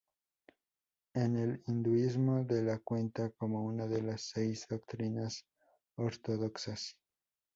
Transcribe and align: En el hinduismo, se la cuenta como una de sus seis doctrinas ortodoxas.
En 1.13 1.37
el 1.37 1.61
hinduismo, 1.67 2.43
se 2.49 2.63
la 2.63 2.79
cuenta 2.79 3.29
como 3.37 3.63
una 3.63 3.85
de 3.85 4.01
sus 4.15 4.21
seis 4.31 4.65
doctrinas 4.67 5.45
ortodoxas. 5.95 6.97